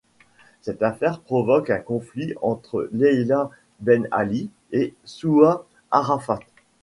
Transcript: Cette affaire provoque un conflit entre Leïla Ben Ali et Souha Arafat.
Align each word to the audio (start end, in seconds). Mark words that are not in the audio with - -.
Cette 0.63 0.81
affaire 0.81 1.19
provoque 1.19 1.69
un 1.69 1.77
conflit 1.77 2.33
entre 2.41 2.89
Leïla 2.91 3.51
Ben 3.81 4.07
Ali 4.11 4.49
et 4.71 4.95
Souha 5.03 5.67
Arafat. 5.91 6.39